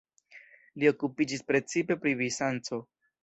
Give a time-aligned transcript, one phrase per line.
[0.83, 2.81] Li okupiĝis precipe pri Bizanco.